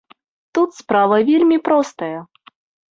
[0.59, 2.13] Тут справа вельмі простая.